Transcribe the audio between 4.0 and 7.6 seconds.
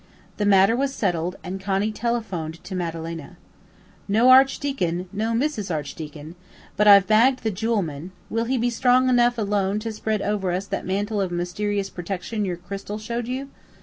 "No Archdeacon; no Mrs. Archdeacon! But I've bagged the